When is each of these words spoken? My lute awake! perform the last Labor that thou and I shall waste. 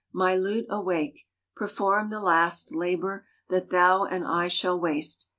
My 0.11 0.35
lute 0.35 0.65
awake! 0.67 1.27
perform 1.55 2.09
the 2.09 2.19
last 2.19 2.73
Labor 2.73 3.27
that 3.49 3.69
thou 3.69 4.03
and 4.03 4.25
I 4.25 4.47
shall 4.47 4.79
waste. 4.79 5.27